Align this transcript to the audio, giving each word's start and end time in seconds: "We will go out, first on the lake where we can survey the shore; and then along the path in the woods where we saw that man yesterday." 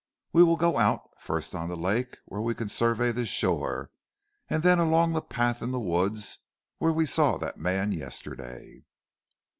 "We 0.33 0.41
will 0.41 0.55
go 0.57 0.79
out, 0.79 1.11
first 1.21 1.53
on 1.53 1.69
the 1.69 1.77
lake 1.77 2.17
where 2.25 2.41
we 2.41 2.55
can 2.55 2.69
survey 2.69 3.11
the 3.11 3.23
shore; 3.23 3.91
and 4.49 4.63
then 4.63 4.79
along 4.79 5.13
the 5.13 5.21
path 5.21 5.61
in 5.61 5.69
the 5.69 5.79
woods 5.79 6.39
where 6.79 6.91
we 6.91 7.05
saw 7.05 7.37
that 7.37 7.59
man 7.59 7.91
yesterday." 7.91 8.81